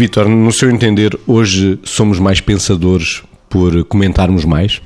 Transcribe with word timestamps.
Vitor, 0.00 0.26
no 0.30 0.50
seu 0.50 0.70
entender, 0.70 1.14
hoje 1.26 1.78
somos 1.84 2.18
mais 2.18 2.40
pensadores 2.40 3.22
por 3.50 3.84
comentarmos 3.84 4.46
mais? 4.46 4.80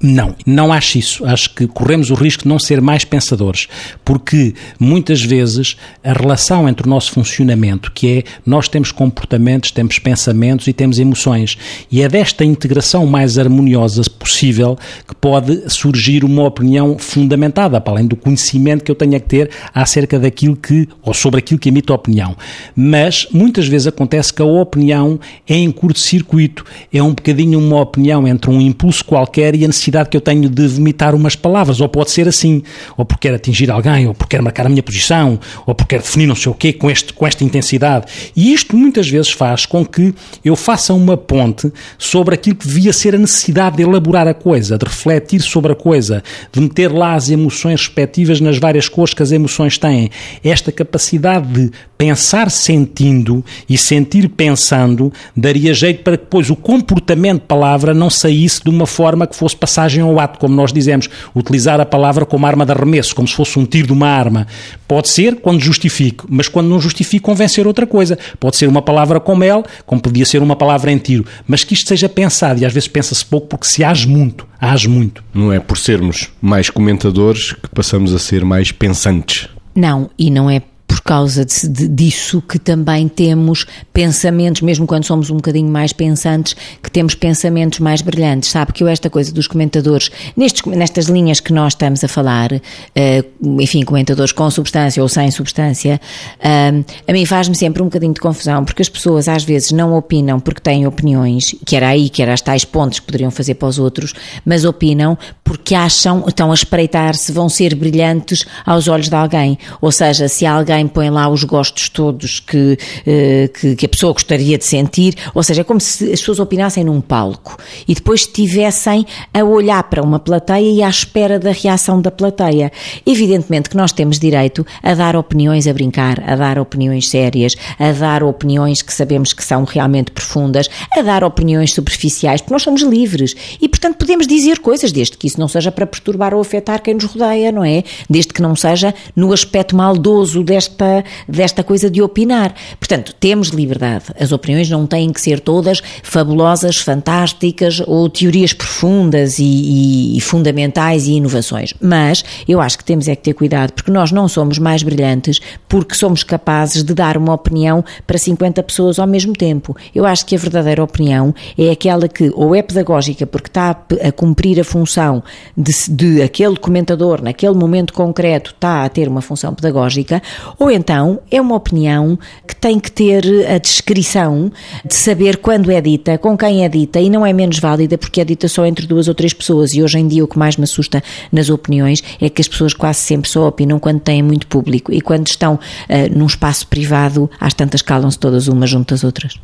Não, 0.00 0.34
não 0.46 0.72
acho 0.72 0.98
isso. 0.98 1.26
Acho 1.26 1.52
que 1.54 1.66
corremos 1.66 2.10
o 2.10 2.14
risco 2.14 2.44
de 2.44 2.48
não 2.48 2.58
ser 2.58 2.80
mais 2.80 3.04
pensadores, 3.04 3.66
porque 4.04 4.54
muitas 4.78 5.20
vezes 5.22 5.76
a 6.04 6.12
relação 6.12 6.68
entre 6.68 6.86
o 6.86 6.90
nosso 6.90 7.10
funcionamento, 7.10 7.90
que 7.90 8.18
é 8.18 8.22
nós 8.46 8.68
temos 8.68 8.92
comportamentos, 8.92 9.72
temos 9.72 9.98
pensamentos 9.98 10.68
e 10.68 10.72
temos 10.72 11.00
emoções, 11.00 11.58
e 11.90 12.00
é 12.00 12.08
desta 12.08 12.44
integração 12.44 13.06
mais 13.06 13.38
harmoniosa 13.38 14.02
possível 14.18 14.78
que 15.06 15.14
pode 15.16 15.68
surgir 15.68 16.24
uma 16.24 16.44
opinião 16.44 16.96
fundamentada, 16.96 17.80
para 17.80 17.94
além 17.94 18.06
do 18.06 18.14
conhecimento 18.14 18.84
que 18.84 18.90
eu 18.92 18.96
tenha 18.96 19.18
que 19.18 19.26
ter 19.26 19.50
acerca 19.74 20.18
daquilo 20.18 20.54
que, 20.54 20.88
ou 21.02 21.12
sobre 21.12 21.40
aquilo 21.40 21.58
que 21.58 21.68
emite 21.68 21.90
a 21.90 21.96
opinião. 21.96 22.36
Mas 22.74 23.26
muitas 23.32 23.66
vezes 23.66 23.88
acontece 23.88 24.32
que 24.32 24.42
a 24.42 24.44
opinião 24.44 25.18
é 25.48 25.56
em 25.56 25.72
curto-circuito, 25.72 26.64
é 26.92 27.02
um 27.02 27.12
bocadinho 27.12 27.58
uma 27.58 27.80
opinião 27.80 28.28
entre 28.28 28.48
um 28.48 28.60
impulso 28.60 29.04
qualquer 29.04 29.56
e 29.56 29.64
a 29.64 29.66
necessidade 29.66 29.87
necessidade 29.88 30.08
que 30.08 30.16
eu 30.16 30.20
tenho 30.20 30.48
de 30.48 30.66
vomitar 30.66 31.14
umas 31.14 31.34
palavras, 31.34 31.80
ou 31.80 31.88
pode 31.88 32.10
ser 32.10 32.28
assim, 32.28 32.62
ou 32.96 33.04
porque 33.04 33.28
quero 33.28 33.36
atingir 33.36 33.70
alguém, 33.70 34.06
ou 34.06 34.14
porque 34.14 34.30
quero 34.30 34.44
marcar 34.44 34.66
a 34.66 34.68
minha 34.68 34.82
posição, 34.82 35.38
ou 35.66 35.74
porque 35.74 35.96
quero 35.96 36.02
definir 36.02 36.26
não 36.26 36.34
sei 36.34 36.52
o 36.52 36.54
quê 36.54 36.72
com, 36.72 36.90
este, 36.90 37.12
com 37.12 37.26
esta 37.26 37.42
intensidade. 37.42 38.06
E 38.36 38.52
isto 38.52 38.76
muitas 38.76 39.08
vezes 39.08 39.30
faz 39.30 39.66
com 39.66 39.84
que 39.84 40.14
eu 40.44 40.54
faça 40.54 40.92
uma 40.92 41.16
ponte 41.16 41.72
sobre 41.98 42.34
aquilo 42.34 42.56
que 42.56 42.68
devia 42.68 42.92
ser 42.92 43.14
a 43.14 43.18
necessidade 43.18 43.76
de 43.76 43.82
elaborar 43.82 44.28
a 44.28 44.34
coisa, 44.34 44.76
de 44.76 44.84
refletir 44.84 45.40
sobre 45.40 45.72
a 45.72 45.74
coisa, 45.74 46.22
de 46.52 46.60
meter 46.60 46.92
lá 46.92 47.14
as 47.14 47.30
emoções 47.30 47.80
respectivas 47.80 48.40
nas 48.40 48.58
várias 48.58 48.88
cores 48.88 49.14
que 49.14 49.22
as 49.22 49.32
emoções 49.32 49.78
têm. 49.78 50.10
Esta 50.44 50.70
capacidade 50.70 51.48
de 51.48 51.70
pensar 51.96 52.50
sentindo 52.50 53.44
e 53.68 53.76
sentir 53.76 54.28
pensando 54.28 55.12
daria 55.36 55.74
jeito 55.74 56.02
para 56.02 56.16
que 56.16 56.24
depois 56.24 56.50
o 56.50 56.56
comportamento 56.56 57.42
palavra 57.42 57.94
não 57.94 58.10
saísse 58.10 58.62
de 58.62 58.70
uma 58.70 58.86
forma 58.86 59.26
que 59.26 59.34
fosse 59.34 59.56
passagem 59.78 60.02
ao 60.02 60.18
ato, 60.18 60.40
como 60.40 60.56
nós 60.56 60.72
dizemos, 60.72 61.08
utilizar 61.34 61.80
a 61.80 61.86
palavra 61.86 62.26
como 62.26 62.44
arma 62.44 62.66
de 62.66 62.72
arremesso, 62.72 63.14
como 63.14 63.28
se 63.28 63.34
fosse 63.34 63.56
um 63.60 63.64
tiro 63.64 63.86
de 63.86 63.92
uma 63.92 64.08
arma. 64.08 64.44
Pode 64.88 65.08
ser 65.08 65.36
quando 65.36 65.60
justifique, 65.60 66.24
mas 66.28 66.48
quando 66.48 66.68
não 66.68 66.80
justifique 66.80 67.22
convém 67.22 67.46
ser 67.46 67.64
outra 67.64 67.86
coisa. 67.86 68.18
Pode 68.40 68.56
ser 68.56 68.68
uma 68.68 68.82
palavra 68.82 69.20
com 69.20 69.36
mel, 69.36 69.64
como 69.86 70.00
podia 70.00 70.26
ser 70.26 70.42
uma 70.42 70.56
palavra 70.56 70.90
em 70.90 70.98
tiro, 70.98 71.24
mas 71.46 71.62
que 71.62 71.74
isto 71.74 71.86
seja 71.86 72.08
pensado 72.08 72.60
e 72.60 72.66
às 72.66 72.72
vezes 72.72 72.88
pensa-se 72.88 73.24
pouco 73.24 73.46
porque 73.46 73.66
se 73.66 73.84
age 73.84 74.08
muito, 74.08 74.48
age 74.60 74.88
muito. 74.88 75.22
Não 75.32 75.52
é 75.52 75.60
por 75.60 75.78
sermos 75.78 76.28
mais 76.42 76.68
comentadores 76.68 77.52
que 77.52 77.68
passamos 77.68 78.12
a 78.12 78.18
ser 78.18 78.44
mais 78.44 78.72
pensantes. 78.72 79.48
Não, 79.76 80.10
e 80.18 80.28
não 80.28 80.50
é 80.50 80.60
causa 81.08 81.42
de, 81.42 81.68
de, 81.68 81.88
disso 81.88 82.42
que 82.42 82.58
também 82.58 83.08
temos 83.08 83.64
pensamentos, 83.94 84.60
mesmo 84.60 84.86
quando 84.86 85.04
somos 85.04 85.30
um 85.30 85.36
bocadinho 85.36 85.70
mais 85.70 85.90
pensantes, 85.90 86.54
que 86.82 86.90
temos 86.90 87.14
pensamentos 87.14 87.78
mais 87.78 88.02
brilhantes. 88.02 88.50
Sabe 88.50 88.74
que 88.74 88.84
eu 88.84 88.88
esta 88.88 89.08
coisa 89.08 89.32
dos 89.32 89.46
comentadores, 89.46 90.10
nestes, 90.36 90.62
nestas 90.66 91.06
linhas 91.06 91.40
que 91.40 91.50
nós 91.50 91.72
estamos 91.72 92.04
a 92.04 92.08
falar, 92.08 92.52
uh, 92.52 93.58
enfim, 93.58 93.84
comentadores 93.84 94.32
com 94.32 94.50
substância 94.50 95.02
ou 95.02 95.08
sem 95.08 95.30
substância, 95.30 95.98
uh, 96.40 96.84
a 97.06 97.12
mim 97.14 97.24
faz-me 97.24 97.56
sempre 97.56 97.80
um 97.80 97.86
bocadinho 97.86 98.12
de 98.12 98.20
confusão, 98.20 98.62
porque 98.62 98.82
as 98.82 98.90
pessoas 98.90 99.28
às 99.28 99.42
vezes 99.42 99.72
não 99.72 99.96
opinam 99.96 100.38
porque 100.38 100.60
têm 100.60 100.86
opiniões, 100.86 101.54
que 101.64 101.74
era 101.74 101.88
aí, 101.88 102.10
que 102.10 102.20
era 102.20 102.34
as 102.34 102.42
tais 102.42 102.66
pontos 102.66 103.00
que 103.00 103.06
poderiam 103.06 103.30
fazer 103.30 103.54
para 103.54 103.68
os 103.68 103.78
outros, 103.78 104.12
mas 104.44 104.66
opinam 104.66 105.16
porque 105.42 105.74
acham, 105.74 106.22
estão 106.28 106.50
a 106.50 106.54
espreitar 106.54 107.14
se 107.14 107.32
vão 107.32 107.48
ser 107.48 107.74
brilhantes 107.74 108.44
aos 108.66 108.88
olhos 108.88 109.08
de 109.08 109.14
alguém. 109.14 109.58
Ou 109.80 109.90
seja, 109.90 110.28
se 110.28 110.44
alguém 110.44 110.86
põe 110.98 111.10
lá 111.10 111.28
os 111.28 111.44
gostos 111.44 111.88
todos 111.88 112.40
que, 112.40 112.76
eh, 113.06 113.48
que, 113.54 113.76
que, 113.76 113.86
a 113.86 113.88
pessoa 113.88 114.12
gostaria 114.12 114.58
de 114.58 114.64
sentir, 114.64 115.14
ou 115.32 115.44
seja, 115.44 115.60
é 115.60 115.64
como 115.64 115.80
se 115.80 116.06
as 116.06 116.18
pessoas 116.18 116.40
opinassem 116.40 116.82
num 116.82 117.00
palco 117.00 117.56
e 117.86 117.94
depois 117.94 118.22
estivessem 118.22 119.06
a 119.32 119.44
olhar 119.44 119.80
para 119.84 120.02
uma 120.02 120.18
plateia 120.18 120.68
e 120.68 120.82
à 120.82 120.88
espera 120.88 121.38
da 121.38 121.52
reação 121.52 122.02
da 122.02 122.10
plateia. 122.10 122.72
Evidentemente 123.06 123.70
que 123.70 123.76
nós 123.76 123.92
temos 123.92 124.18
direito 124.18 124.66
a 124.82 124.92
dar 124.92 125.14
opiniões 125.14 125.68
a 125.68 125.72
brincar, 125.72 126.20
a 126.26 126.34
dar 126.34 126.58
opiniões 126.58 127.08
sérias, 127.08 127.54
a 127.78 127.92
dar 127.92 128.24
opiniões 128.24 128.82
que 128.82 128.92
sabemos 128.92 129.32
que 129.32 129.44
são 129.44 129.62
realmente 129.62 130.10
profundas, 130.10 130.68
a 130.96 131.00
dar 131.00 131.22
opiniões 131.22 131.72
superficiais, 131.74 132.40
porque 132.40 132.54
nós 132.54 132.64
somos 132.64 132.82
livres 132.82 133.36
e, 133.60 133.68
portanto, 133.68 133.98
podemos 133.98 134.26
dizer 134.26 134.58
coisas, 134.58 134.90
desde 134.90 135.16
que 135.16 135.28
isso 135.28 135.38
não 135.38 135.46
seja 135.46 135.70
para 135.70 135.86
perturbar 135.86 136.34
ou 136.34 136.40
afetar 136.40 136.82
quem 136.82 136.94
nos 136.94 137.04
rodeia, 137.04 137.52
não 137.52 137.64
é? 137.64 137.84
Desde 138.10 138.32
que 138.32 138.42
não 138.42 138.56
seja 138.56 138.92
no 139.14 139.32
aspecto 139.32 139.76
maldoso 139.76 140.42
desta 140.42 140.77
desta, 140.78 141.04
desta 141.28 141.64
coisa 141.64 141.90
de 141.90 142.00
opinar. 142.00 142.54
Portanto, 142.78 143.12
temos 143.18 143.48
liberdade. 143.48 144.04
As 144.18 144.32
opiniões 144.32 144.70
não 144.70 144.86
têm 144.86 145.12
que 145.12 145.20
ser 145.20 145.40
todas 145.40 145.82
fabulosas, 146.02 146.78
fantásticas 146.78 147.82
ou 147.86 148.08
teorias 148.08 148.52
profundas 148.52 149.38
e, 149.38 149.44
e, 149.44 150.18
e 150.18 150.20
fundamentais 150.20 151.06
e 151.06 151.12
inovações. 151.12 151.74
Mas 151.80 152.24
eu 152.46 152.60
acho 152.60 152.78
que 152.78 152.84
temos 152.84 153.08
é 153.08 153.16
que 153.16 153.22
ter 153.22 153.34
cuidado, 153.34 153.72
porque 153.72 153.90
nós 153.90 154.12
não 154.12 154.28
somos 154.28 154.58
mais 154.58 154.82
brilhantes 154.82 155.40
porque 155.68 155.94
somos 155.94 156.22
capazes 156.22 156.84
de 156.84 156.94
dar 156.94 157.16
uma 157.16 157.34
opinião 157.34 157.84
para 158.06 158.16
50 158.16 158.62
pessoas 158.62 158.98
ao 158.98 159.06
mesmo 159.06 159.32
tempo. 159.32 159.76
Eu 159.94 160.06
acho 160.06 160.24
que 160.24 160.36
a 160.36 160.38
verdadeira 160.38 160.82
opinião 160.82 161.34
é 161.56 161.70
aquela 161.70 162.08
que 162.08 162.30
ou 162.34 162.54
é 162.54 162.62
pedagógica 162.62 163.26
porque 163.26 163.48
está 163.48 163.70
a, 163.70 164.12
cumprir 164.12 164.60
a 164.60 164.64
função 164.64 165.22
de, 165.56 165.72
de 165.88 166.22
aquele 166.22 166.56
comentador 166.56 167.22
naquele 167.22 167.54
momento 167.54 167.92
concreto 167.92 168.50
está 168.50 168.84
a 168.84 168.88
ter 168.88 169.08
uma 169.08 169.20
função 169.20 169.54
pedagógica, 169.54 170.22
ou 170.58 170.67
então 170.70 171.20
é 171.30 171.40
uma 171.40 171.54
opinião 171.54 172.18
que 172.46 172.54
tem 172.54 172.78
que 172.78 172.90
ter 172.90 173.24
a 173.48 173.58
descrição 173.58 174.50
de 174.84 174.94
saber 174.94 175.38
quando 175.38 175.70
é 175.70 175.80
dita, 175.80 176.18
com 176.18 176.36
quem 176.36 176.64
é 176.64 176.68
dita 176.68 177.00
e 177.00 177.08
não 177.08 177.24
é 177.24 177.32
menos 177.32 177.58
válida 177.58 177.96
porque 177.96 178.20
é 178.20 178.24
dita 178.24 178.48
só 178.48 178.66
entre 178.66 178.86
duas 178.86 179.08
ou 179.08 179.14
três 179.14 179.32
pessoas. 179.32 179.74
E 179.74 179.82
hoje 179.82 179.98
em 179.98 180.08
dia 180.08 180.24
o 180.24 180.28
que 180.28 180.38
mais 180.38 180.56
me 180.56 180.64
assusta 180.64 181.02
nas 181.32 181.50
opiniões 181.50 182.02
é 182.20 182.28
que 182.28 182.40
as 182.40 182.48
pessoas 182.48 182.74
quase 182.74 183.00
sempre 183.00 183.28
só 183.28 183.46
opinam 183.46 183.78
quando 183.78 184.00
têm 184.00 184.22
muito 184.22 184.46
público 184.46 184.92
e 184.92 185.00
quando 185.00 185.26
estão 185.26 185.54
uh, 185.54 186.18
num 186.18 186.26
espaço 186.26 186.66
privado, 186.66 187.30
às 187.40 187.54
tantas 187.54 187.82
calam-se 187.82 188.18
todas 188.18 188.48
umas 188.48 188.70
junto 188.70 188.94
às 188.94 189.04
outras. 189.04 189.38